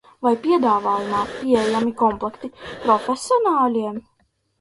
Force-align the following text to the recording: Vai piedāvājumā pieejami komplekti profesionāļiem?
Vai 0.25 0.29
piedāvājumā 0.43 1.19
pieejami 1.33 1.93
komplekti 1.99 2.49
profesionāļiem? 2.87 4.01